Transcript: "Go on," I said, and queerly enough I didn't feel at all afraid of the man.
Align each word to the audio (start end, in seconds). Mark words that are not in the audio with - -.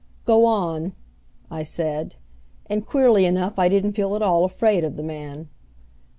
"Go 0.25 0.45
on," 0.45 0.93
I 1.51 1.61
said, 1.61 2.15
and 2.65 2.83
queerly 2.87 3.23
enough 3.25 3.59
I 3.59 3.69
didn't 3.69 3.93
feel 3.93 4.15
at 4.15 4.23
all 4.23 4.43
afraid 4.45 4.83
of 4.83 4.95
the 4.95 5.03
man. 5.03 5.47